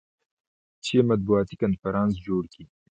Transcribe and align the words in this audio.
چې 0.85 0.95
مطبوعاتي 1.09 1.55
کنفرانس 1.61 2.13
جوړ 2.25 2.43
کي. 2.53 2.63